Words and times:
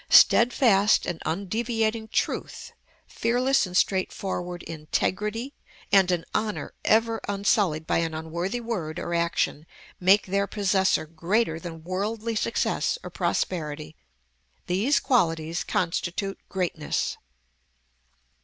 Steadfast 0.09 1.05
and 1.05 1.21
undeviating 1.27 2.07
truth, 2.07 2.71
fearless 3.05 3.67
and 3.67 3.77
straightforward 3.77 4.63
integrity, 4.63 5.53
and 5.91 6.09
an 6.09 6.25
honor 6.33 6.73
ever 6.83 7.21
unsullied 7.27 7.85
by 7.85 7.99
an 7.99 8.15
unworthy 8.15 8.59
word 8.59 8.97
or 8.97 9.13
action, 9.13 9.67
make 9.99 10.25
their 10.25 10.47
possessor 10.47 11.05
greater 11.05 11.59
than 11.59 11.83
worldly 11.83 12.33
success 12.35 12.97
or 13.03 13.11
prosperity. 13.11 13.95
These 14.65 14.99
qualities 14.99 15.63
constitute 15.63 16.39
greatness." 16.49 17.17